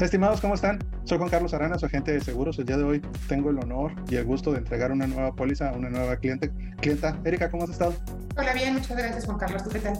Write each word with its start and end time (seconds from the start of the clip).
Estimados, 0.00 0.40
¿cómo 0.40 0.54
están? 0.54 0.80
Soy 1.04 1.18
Juan 1.18 1.30
Carlos 1.30 1.54
Arana, 1.54 1.78
su 1.78 1.86
agente 1.86 2.12
de 2.12 2.20
seguros. 2.20 2.58
El 2.58 2.66
día 2.66 2.76
de 2.76 2.82
hoy 2.82 3.02
tengo 3.28 3.50
el 3.50 3.58
honor 3.58 3.92
y 4.10 4.16
el 4.16 4.24
gusto 4.24 4.50
de 4.50 4.58
entregar 4.58 4.90
una 4.90 5.06
nueva 5.06 5.34
póliza 5.34 5.70
a 5.70 5.72
una 5.72 5.88
nueva 5.88 6.16
cliente, 6.16 6.50
clienta. 6.80 7.16
Erika, 7.24 7.48
¿cómo 7.48 7.64
has 7.64 7.70
estado? 7.70 7.94
Hola, 8.36 8.52
bien, 8.52 8.74
muchas 8.74 8.96
gracias, 8.96 9.24
Juan 9.24 9.38
Carlos. 9.38 9.62
¿Tú 9.62 9.70
qué 9.70 9.78
tal? 9.78 9.94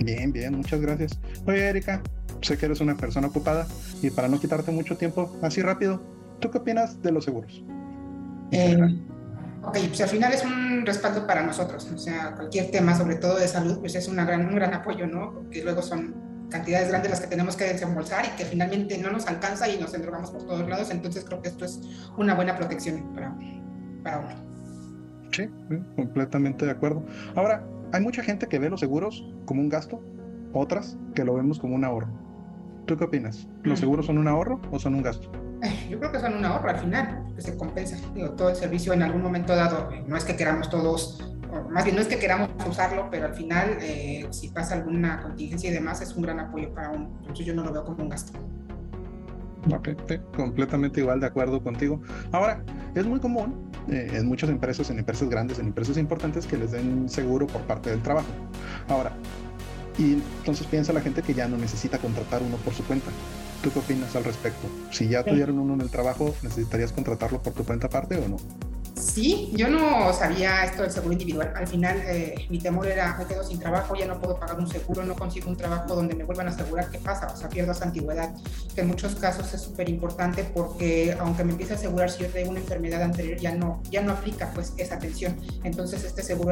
Bien, 0.00 0.30
bien, 0.32 0.54
muchas 0.54 0.80
gracias. 0.80 1.18
Oye, 1.46 1.68
Erika, 1.68 2.02
sé 2.42 2.58
que 2.58 2.66
eres 2.66 2.80
una 2.82 2.94
persona 2.94 3.28
ocupada 3.28 3.66
y 4.02 4.10
para 4.10 4.28
no 4.28 4.38
quitarte 4.38 4.70
mucho 4.70 4.96
tiempo, 4.96 5.34
así 5.42 5.62
rápido, 5.62 6.02
¿tú 6.38 6.50
qué 6.50 6.58
opinas 6.58 7.00
de 7.00 7.10
los 7.10 7.24
seguros? 7.24 7.64
Eh, 8.52 8.76
ok, 9.62 9.78
pues 9.88 10.00
al 10.02 10.08
final 10.08 10.32
es 10.34 10.44
un 10.44 10.84
respaldo 10.84 11.26
para 11.26 11.42
nosotros. 11.42 11.90
O 11.92 11.98
sea, 11.98 12.34
cualquier 12.34 12.70
tema, 12.70 12.94
sobre 12.94 13.16
todo 13.16 13.38
de 13.38 13.48
salud, 13.48 13.80
pues 13.80 13.94
es 13.94 14.08
una 14.08 14.26
gran, 14.26 14.46
un 14.46 14.54
gran 14.54 14.74
apoyo, 14.74 15.06
¿no? 15.06 15.32
Porque 15.32 15.64
luego 15.64 15.80
son 15.80 16.29
cantidades 16.50 16.88
grandes 16.88 17.10
las 17.10 17.20
que 17.20 17.26
tenemos 17.26 17.56
que 17.56 17.64
desembolsar 17.64 18.24
y 18.26 18.36
que 18.36 18.44
finalmente 18.44 18.98
no 18.98 19.10
nos 19.10 19.26
alcanza 19.26 19.68
y 19.68 19.78
nos 19.78 19.94
endrogamos 19.94 20.30
por 20.30 20.44
todos 20.44 20.68
lados. 20.68 20.90
Entonces 20.90 21.24
creo 21.24 21.40
que 21.40 21.48
esto 21.48 21.64
es 21.64 21.80
una 22.16 22.34
buena 22.34 22.56
protección 22.56 23.14
para, 23.14 23.34
para 24.02 24.18
uno. 24.18 24.50
Sí, 25.32 25.48
completamente 25.96 26.64
de 26.64 26.72
acuerdo. 26.72 27.04
Ahora, 27.36 27.64
hay 27.92 28.02
mucha 28.02 28.22
gente 28.22 28.46
que 28.46 28.58
ve 28.58 28.68
los 28.68 28.80
seguros 28.80 29.24
como 29.46 29.60
un 29.60 29.68
gasto, 29.68 30.02
otras 30.52 30.96
que 31.14 31.24
lo 31.24 31.34
vemos 31.34 31.58
como 31.58 31.74
un 31.74 31.84
ahorro. 31.84 32.08
¿Tú 32.86 32.96
qué 32.96 33.04
opinas? 33.04 33.46
¿Los 33.62 33.78
seguros 33.78 34.06
son 34.06 34.18
un 34.18 34.26
ahorro 34.26 34.60
o 34.72 34.78
son 34.78 34.94
un 34.94 35.02
gasto? 35.02 35.30
Yo 35.88 35.98
creo 35.98 36.10
que 36.10 36.18
son 36.18 36.34
un 36.34 36.44
ahorro 36.44 36.70
al 36.70 36.78
final, 36.78 37.26
que 37.34 37.42
se 37.42 37.56
compensa. 37.56 37.96
Digo, 38.14 38.30
todo 38.30 38.50
el 38.50 38.56
servicio 38.56 38.92
en 38.92 39.02
algún 39.02 39.22
momento 39.22 39.54
dado, 39.54 39.90
no 40.06 40.16
es 40.16 40.24
que 40.24 40.36
queramos 40.36 40.70
todos 40.70 41.29
más 41.70 41.84
bien 41.84 41.96
no 41.96 42.02
es 42.02 42.08
que 42.08 42.18
queramos 42.18 42.50
usarlo, 42.68 43.08
pero 43.10 43.26
al 43.26 43.34
final, 43.34 43.78
eh, 43.80 44.26
si 44.30 44.48
pasa 44.48 44.74
alguna 44.74 45.20
contingencia 45.20 45.70
y 45.70 45.72
demás, 45.72 46.00
es 46.00 46.14
un 46.14 46.22
gran 46.22 46.40
apoyo 46.40 46.72
para 46.74 46.90
uno. 46.90 47.10
Entonces 47.20 47.46
yo 47.46 47.54
no 47.54 47.64
lo 47.64 47.72
veo 47.72 47.84
como 47.84 48.02
un 48.02 48.08
gasto. 48.08 48.38
Ok, 49.72 49.90
completamente 50.34 51.00
igual 51.00 51.20
de 51.20 51.26
acuerdo 51.26 51.62
contigo. 51.62 52.00
Ahora, 52.32 52.62
es 52.94 53.04
muy 53.04 53.20
común 53.20 53.70
eh, 53.88 54.10
en 54.14 54.26
muchas 54.26 54.48
empresas, 54.48 54.90
en 54.90 54.98
empresas 54.98 55.28
grandes, 55.28 55.58
en 55.58 55.66
empresas 55.66 55.98
importantes, 55.98 56.46
que 56.46 56.56
les 56.56 56.70
den 56.70 57.08
seguro 57.08 57.46
por 57.46 57.60
parte 57.62 57.90
del 57.90 58.00
trabajo. 58.00 58.28
Ahora, 58.88 59.12
y 59.98 60.14
entonces 60.14 60.66
piensa 60.66 60.92
la 60.92 61.00
gente 61.00 61.22
que 61.22 61.34
ya 61.34 61.46
no 61.46 61.58
necesita 61.58 61.98
contratar 61.98 62.42
uno 62.42 62.56
por 62.56 62.72
su 62.72 62.84
cuenta. 62.84 63.10
¿Tú 63.62 63.70
qué 63.70 63.80
opinas 63.80 64.16
al 64.16 64.24
respecto? 64.24 64.66
Si 64.90 65.08
ya 65.08 65.22
tuvieron 65.22 65.58
uno 65.58 65.74
en 65.74 65.82
el 65.82 65.90
trabajo, 65.90 66.34
¿necesitarías 66.42 66.92
contratarlo 66.92 67.42
por 67.42 67.52
tu 67.52 67.64
cuenta 67.64 67.88
aparte 67.88 68.16
o 68.16 68.26
no? 68.26 68.36
Sí, 69.00 69.50
yo 69.54 69.68
no 69.68 70.12
sabía 70.12 70.64
esto 70.64 70.82
del 70.82 70.90
seguro 70.90 71.12
individual. 71.12 71.52
Al 71.56 71.66
final, 71.66 72.00
eh, 72.04 72.46
mi 72.50 72.58
temor 72.58 72.86
era, 72.86 73.16
me 73.16 73.24
quedo 73.24 73.42
sin 73.42 73.58
trabajo, 73.58 73.96
ya 73.96 74.06
no 74.06 74.20
puedo 74.20 74.38
pagar 74.38 74.58
un 74.58 74.68
seguro, 74.68 75.04
no 75.04 75.16
consigo 75.16 75.48
un 75.48 75.56
trabajo 75.56 75.94
donde 75.94 76.14
me 76.14 76.24
vuelvan 76.24 76.48
a 76.48 76.50
asegurar 76.50 76.90
qué 76.90 76.98
pasa, 76.98 77.28
o 77.32 77.36
sea, 77.36 77.48
pierdo 77.48 77.72
esa 77.72 77.86
antigüedad, 77.86 78.34
que 78.74 78.82
en 78.82 78.88
muchos 78.88 79.14
casos 79.14 79.52
es 79.54 79.62
súper 79.62 79.88
importante 79.88 80.44
porque 80.44 81.16
aunque 81.18 81.44
me 81.44 81.52
empiece 81.52 81.72
a 81.72 81.76
asegurar 81.76 82.10
si 82.10 82.24
yo 82.24 82.28
tengo 82.28 82.50
una 82.50 82.60
enfermedad 82.60 83.02
anterior, 83.02 83.38
ya 83.38 83.54
no, 83.54 83.82
ya 83.90 84.02
no 84.02 84.12
aplica 84.12 84.50
pues 84.54 84.74
esa 84.76 84.96
atención. 84.96 85.36
Entonces, 85.64 86.04
este 86.04 86.22
seguro 86.22 86.50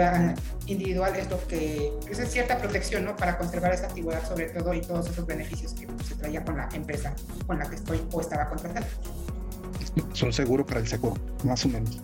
individual 0.66 1.14
es 1.16 1.30
lo 1.30 1.46
que, 1.46 1.92
es 2.10 2.30
cierta 2.30 2.58
protección, 2.58 3.04
¿no? 3.04 3.16
Para 3.16 3.36
conservar 3.36 3.74
esa 3.74 3.86
antigüedad 3.86 4.26
sobre 4.26 4.46
todo 4.46 4.72
y 4.72 4.80
todos 4.80 5.08
esos 5.08 5.26
beneficios 5.26 5.74
que 5.74 5.86
se 6.06 6.14
traía 6.14 6.42
con 6.44 6.56
la 6.56 6.68
empresa 6.72 7.14
con 7.46 7.58
la 7.58 7.68
que 7.68 7.76
estoy 7.76 8.00
o 8.12 8.20
estaba 8.20 8.48
contratando 8.48 8.86
son 10.12 10.32
seguro 10.32 10.66
para 10.66 10.80
el 10.80 10.86
seguro, 10.86 11.16
más 11.44 11.64
o 11.64 11.68
menos. 11.68 12.00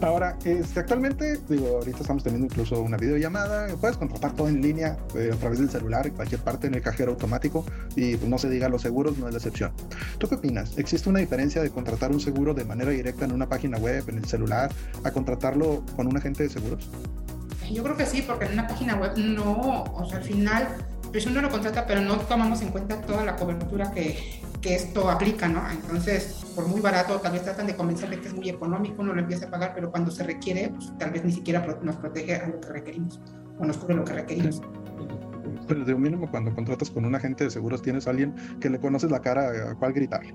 Ahora, 0.00 0.36
este, 0.44 0.80
actualmente, 0.80 1.38
digo, 1.48 1.78
ahorita 1.78 1.98
estamos 2.00 2.22
teniendo 2.22 2.46
incluso 2.46 2.80
una 2.80 2.96
videollamada, 2.96 3.74
puedes 3.76 3.96
contratar 3.96 4.34
todo 4.34 4.48
en 4.48 4.60
línea 4.60 4.96
eh, 5.14 5.30
a 5.32 5.36
través 5.36 5.58
del 5.58 5.70
celular, 5.70 6.06
en 6.06 6.14
cualquier 6.14 6.40
parte 6.40 6.66
en 6.66 6.74
el 6.74 6.82
cajero 6.82 7.12
automático 7.12 7.64
y 7.96 8.16
pues, 8.16 8.28
no 8.28 8.38
se 8.38 8.48
diga 8.48 8.68
los 8.68 8.82
seguros, 8.82 9.18
no 9.18 9.26
es 9.26 9.32
la 9.32 9.38
excepción. 9.38 9.72
¿Tú 10.18 10.28
qué 10.28 10.36
opinas? 10.36 10.78
¿Existe 10.78 11.08
una 11.08 11.20
diferencia 11.20 11.62
de 11.62 11.70
contratar 11.70 12.12
un 12.12 12.20
seguro 12.20 12.54
de 12.54 12.64
manera 12.64 12.90
directa 12.90 13.24
en 13.24 13.32
una 13.32 13.48
página 13.48 13.78
web, 13.78 14.04
en 14.08 14.18
el 14.18 14.24
celular, 14.26 14.70
a 15.04 15.10
contratarlo 15.10 15.84
con 15.96 16.06
un 16.06 16.16
agente 16.16 16.42
de 16.44 16.50
seguros? 16.50 16.88
Yo 17.70 17.82
creo 17.82 17.96
que 17.96 18.06
sí, 18.06 18.22
porque 18.22 18.46
en 18.46 18.52
una 18.52 18.66
página 18.66 18.96
web 18.96 19.16
no, 19.16 19.84
o 19.84 20.06
sea, 20.06 20.18
al 20.18 20.24
final 20.24 20.68
pues 21.12 21.26
uno 21.26 21.42
lo 21.42 21.50
contrata, 21.50 21.86
pero 21.86 22.00
no 22.00 22.16
tomamos 22.20 22.62
en 22.62 22.68
cuenta 22.68 23.00
toda 23.02 23.24
la 23.24 23.36
cobertura 23.36 23.92
que, 23.92 24.40
que, 24.62 24.74
esto 24.74 25.10
aplica, 25.10 25.48
¿no? 25.48 25.68
Entonces, 25.70 26.44
por 26.54 26.66
muy 26.66 26.80
barato, 26.80 27.18
tal 27.20 27.32
vez 27.32 27.42
tratan 27.42 27.66
de 27.66 27.76
convencerle 27.76 28.20
que 28.20 28.28
es 28.28 28.34
muy 28.34 28.48
económico, 28.48 29.02
uno 29.02 29.12
lo 29.12 29.20
empieza 29.20 29.46
a 29.46 29.50
pagar, 29.50 29.72
pero 29.74 29.90
cuando 29.90 30.10
se 30.10 30.22
requiere, 30.22 30.70
pues, 30.70 30.96
tal 30.98 31.10
vez 31.10 31.24
ni 31.24 31.32
siquiera 31.32 31.66
nos 31.82 31.96
protege 31.96 32.36
a 32.36 32.48
lo 32.48 32.60
que 32.60 32.68
requerimos 32.68 33.20
o 33.58 33.64
nos 33.64 33.76
cubre 33.76 33.96
lo 33.96 34.04
que 34.04 34.14
requerimos. 34.14 34.62
Pero 35.68 35.84
de 35.84 35.94
un 35.94 36.02
mínimo, 36.02 36.30
cuando 36.30 36.54
contratas 36.54 36.90
con 36.90 37.04
un 37.04 37.14
agente 37.14 37.44
de 37.44 37.50
seguros, 37.50 37.82
tienes 37.82 38.06
a 38.06 38.10
alguien 38.10 38.34
que 38.60 38.70
le 38.70 38.78
conoces 38.78 39.10
la 39.10 39.20
cara 39.20 39.70
a 39.70 39.74
cuál 39.74 39.92
gritarle. 39.92 40.34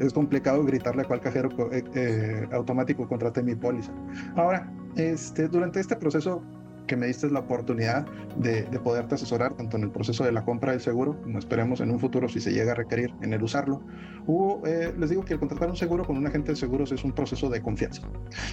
es 0.00 0.12
complicado 0.12 0.64
gritarle 0.64 1.02
a 1.02 1.04
cual 1.04 1.20
cajero 1.20 1.50
eh, 1.72 1.82
eh, 1.94 2.48
automático 2.52 3.08
contrate 3.08 3.42
mi 3.42 3.54
póliza. 3.54 3.92
Ahora, 4.36 4.70
este, 4.96 5.48
durante 5.48 5.80
este 5.80 5.96
proceso, 5.96 6.42
que 6.86 6.96
me 6.96 7.06
diste 7.06 7.30
la 7.30 7.40
oportunidad 7.40 8.06
de, 8.36 8.62
de, 8.64 8.80
poderte 8.80 9.14
asesorar 9.14 9.54
tanto 9.54 9.76
en 9.76 9.84
el 9.84 9.90
proceso 9.90 10.24
de 10.24 10.32
la 10.32 10.44
compra 10.44 10.72
del 10.72 10.80
seguro, 10.80 11.20
como 11.22 11.38
esperemos 11.38 11.80
en 11.80 11.90
un 11.90 11.98
futuro 11.98 12.28
si 12.28 12.40
se 12.40 12.52
llega 12.52 12.72
a 12.72 12.74
requerir 12.74 13.12
en 13.22 13.32
el 13.32 13.42
usarlo. 13.42 13.82
Hubo, 14.26 14.66
eh, 14.66 14.92
les 14.98 15.10
digo 15.10 15.24
que 15.24 15.34
el 15.34 15.38
contratar 15.38 15.68
un 15.68 15.76
seguro 15.76 16.04
con 16.04 16.16
un 16.16 16.26
agente 16.26 16.52
de 16.52 16.56
seguros 16.56 16.92
es 16.92 17.04
un 17.04 17.12
proceso 17.12 17.48
de 17.48 17.60
confianza. 17.60 18.02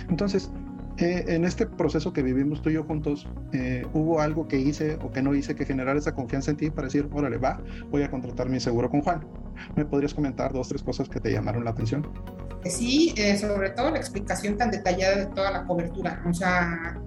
Entonces, 0.09 0.51
eh, 0.97 1.25
en 1.27 1.45
este 1.45 1.65
proceso 1.65 2.13
que 2.13 2.21
vivimos 2.21 2.61
tú 2.61 2.69
y 2.69 2.73
yo 2.73 2.83
juntos, 2.83 3.27
eh, 3.51 3.85
¿hubo 3.93 4.21
algo 4.21 4.47
que 4.47 4.57
hice 4.57 4.97
o 5.01 5.11
que 5.11 5.21
no 5.21 5.33
hice 5.33 5.55
que 5.55 5.65
generara 5.65 5.97
esa 5.97 6.13
confianza 6.13 6.51
en 6.51 6.57
ti 6.57 6.69
para 6.69 6.87
decir, 6.87 7.09
órale, 7.11 7.37
va, 7.37 7.59
voy 7.89 8.03
a 8.03 8.11
contratar 8.11 8.49
mi 8.49 8.59
seguro 8.59 8.89
con 8.89 9.01
Juan? 9.01 9.25
¿Me 9.75 9.85
podrías 9.85 10.13
comentar 10.13 10.53
dos, 10.53 10.69
tres 10.69 10.83
cosas 10.83 11.09
que 11.09 11.19
te 11.19 11.31
llamaron 11.31 11.63
la 11.63 11.71
atención? 11.71 12.07
Sí, 12.65 13.13
sobre 13.39 13.71
todo 13.71 13.91
la 13.91 13.97
explicación 13.97 14.57
tan 14.57 14.71
detallada 14.71 15.17
de 15.17 15.25
toda 15.27 15.51
la 15.51 15.65
cobertura. 15.65 16.23
O 16.29 16.33
sea, 16.33 16.97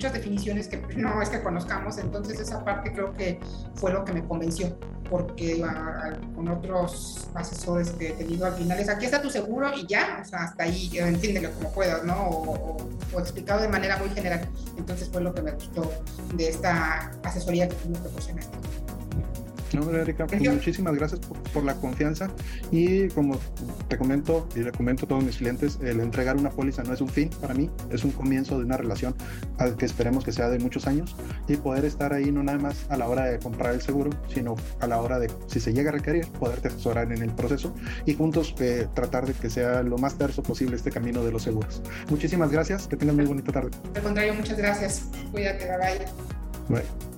muchas 0.00 0.14
definiciones 0.14 0.66
que 0.66 0.78
no 0.96 1.20
es 1.20 1.28
que 1.28 1.42
conozcamos, 1.42 1.98
entonces 1.98 2.40
esa 2.40 2.64
parte 2.64 2.90
creo 2.90 3.12
que 3.12 3.38
fue 3.74 3.92
lo 3.92 4.02
que 4.02 4.14
me 4.14 4.24
convenció, 4.24 4.74
porque 5.10 5.62
con 6.34 6.48
otros 6.48 7.28
asesores 7.34 7.90
que 7.90 8.08
he 8.08 8.12
tenido 8.12 8.46
al 8.46 8.54
final 8.54 8.78
es 8.78 8.88
aquí 8.88 9.04
está 9.04 9.20
tu 9.20 9.28
seguro 9.28 9.70
y 9.76 9.86
ya, 9.86 10.22
o 10.22 10.24
sea, 10.24 10.44
hasta 10.44 10.62
ahí, 10.62 10.90
entiéndelo 10.94 11.50
como 11.52 11.70
puedas, 11.72 12.02
¿no? 12.04 12.14
O, 12.14 12.76
o, 13.12 13.20
explicado 13.20 13.60
de 13.60 13.68
manera 13.68 13.98
muy 13.98 14.08
general. 14.08 14.48
Entonces 14.78 15.10
fue 15.12 15.20
lo 15.20 15.34
que 15.34 15.42
me 15.42 15.52
gustó 15.52 15.92
de 16.34 16.48
esta 16.48 17.10
asesoría 17.22 17.68
que 17.68 17.74
tú 17.74 17.90
me 17.90 17.98
proporcionaste. 17.98 18.56
No, 19.72 19.90
Erika, 19.90 20.26
pues 20.26 20.42
muchísimas 20.42 20.94
gracias 20.94 21.20
por, 21.20 21.64
la 21.64 21.74
confianza 21.74 22.28
y 22.70 23.08
como 23.08 23.38
te 23.88 23.98
comento 23.98 24.48
y 24.56 24.60
le 24.60 24.72
comento 24.72 25.04
a 25.04 25.08
todos 25.08 25.22
mis 25.22 25.36
clientes, 25.36 25.78
el 25.82 26.00
entregar 26.00 26.36
una 26.36 26.50
póliza 26.50 26.82
no 26.82 26.94
es 26.94 27.00
un 27.00 27.08
fin 27.08 27.30
para 27.40 27.54
mí, 27.54 27.70
es 27.90 28.04
un 28.04 28.10
comienzo 28.12 28.58
de 28.58 28.64
una 28.64 28.76
relación 28.76 29.14
al 29.58 29.76
que 29.76 29.84
esperemos 29.84 30.24
que 30.24 30.32
sea 30.32 30.48
de 30.48 30.58
muchos 30.58 30.86
años 30.86 31.16
y 31.48 31.56
poder 31.56 31.84
estar 31.84 32.12
ahí 32.12 32.32
no 32.32 32.42
nada 32.42 32.58
más 32.58 32.86
a 32.88 32.96
la 32.96 33.08
hora 33.08 33.26
de 33.26 33.38
comprar 33.38 33.74
el 33.74 33.82
seguro, 33.82 34.10
sino 34.32 34.56
a 34.80 34.86
la 34.86 35.00
hora 35.00 35.18
de, 35.18 35.30
si 35.46 35.60
se 35.60 35.72
llega 35.72 35.90
a 35.90 35.92
requerir, 35.92 36.26
poderte 36.38 36.68
asesorar 36.68 37.12
en 37.12 37.22
el 37.22 37.30
proceso 37.30 37.74
y 38.06 38.14
juntos 38.14 38.54
eh, 38.60 38.88
tratar 38.94 39.26
de 39.26 39.34
que 39.34 39.50
sea 39.50 39.82
lo 39.82 39.98
más 39.98 40.16
terso 40.16 40.42
posible 40.42 40.76
este 40.76 40.90
camino 40.90 41.22
de 41.24 41.32
los 41.32 41.42
seguros. 41.42 41.82
Muchísimas 42.08 42.50
gracias, 42.50 42.86
que 42.86 42.96
tengan 42.96 43.16
muy 43.16 43.26
bonita 43.26 43.52
tarde. 43.52 43.70
Al 43.94 44.02
contrario, 44.02 44.34
muchas 44.34 44.56
gracias. 44.56 45.04
Cuídate, 45.30 45.66
bye 45.66 45.76
bye. 45.78 46.80
Bye. 46.80 47.09